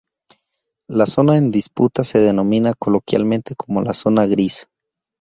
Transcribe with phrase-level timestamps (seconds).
[0.89, 4.67] La zona en disputa se denomina coloquialmente como la "zona gris".